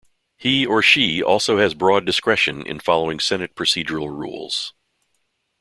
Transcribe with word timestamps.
He 0.35 0.65
or 0.65 0.81
she 0.81 1.21
also 1.21 1.59
has 1.59 1.75
broad 1.75 2.05
discretion 2.07 2.65
in 2.65 2.79
following 2.79 3.19
Senate 3.19 3.53
procedural 3.53 4.09
rules. 4.09 4.73